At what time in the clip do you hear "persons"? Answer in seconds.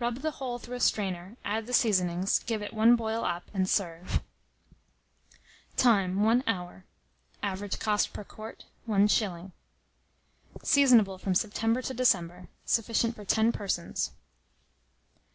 13.52-14.12